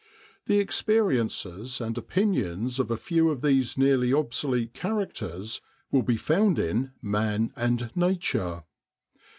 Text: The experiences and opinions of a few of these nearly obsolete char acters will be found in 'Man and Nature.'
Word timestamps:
The 0.47 0.57
experiences 0.57 1.79
and 1.79 1.95
opinions 1.95 2.79
of 2.79 2.89
a 2.89 2.97
few 2.97 3.29
of 3.29 3.41
these 3.43 3.77
nearly 3.77 4.11
obsolete 4.11 4.73
char 4.73 5.05
acters 5.05 5.61
will 5.91 6.01
be 6.01 6.17
found 6.17 6.57
in 6.57 6.91
'Man 7.03 7.53
and 7.55 7.95
Nature.' 7.95 8.63